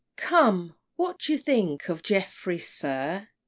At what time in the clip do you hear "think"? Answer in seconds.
1.37-1.87